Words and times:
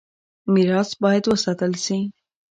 ميراث 0.53 0.89
بايد 1.01 1.23
وساتل 1.31 1.73
شي. 1.85 1.99